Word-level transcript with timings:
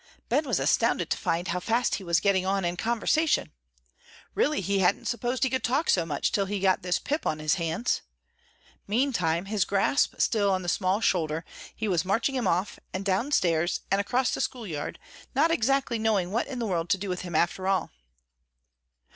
Ben 0.29 0.45
was 0.47 0.59
astounded 0.59 1.11
to 1.11 1.17
find 1.19 1.49
how 1.49 1.59
fast 1.59 1.93
he 2.01 2.03
was 2.03 2.19
getting 2.19 2.43
on 2.43 2.65
in 2.65 2.75
conversation. 2.75 3.51
Really 4.33 4.59
he 4.59 4.79
hadn't 4.79 5.05
supposed 5.05 5.43
he 5.43 5.49
could 5.51 5.63
talk 5.63 5.91
so 5.91 6.07
much 6.07 6.31
till 6.31 6.47
he 6.47 6.59
got 6.59 6.81
this 6.81 6.97
Pip 6.97 7.27
on 7.27 7.37
his 7.37 7.53
hands. 7.61 8.01
Meantime, 8.87 9.45
his 9.45 9.63
grasp 9.63 10.15
still 10.17 10.49
on 10.49 10.63
the 10.63 10.69
small 10.69 11.01
shoulder, 11.01 11.45
he 11.75 11.87
was 11.87 12.03
marching 12.03 12.33
him 12.33 12.47
off, 12.47 12.79
and 12.91 13.05
downstairs, 13.05 13.81
and 13.91 14.01
across 14.01 14.31
the 14.33 14.41
school 14.41 14.65
yard, 14.65 14.97
not 15.35 15.51
exactly 15.51 15.99
knowing 15.99 16.31
what 16.31 16.47
in 16.47 16.57
the 16.57 16.65
world 16.65 16.89
to 16.89 16.97
do 16.97 17.07
with 17.07 17.21
him 17.21 17.35
after 17.35 17.67
all. 17.67 17.91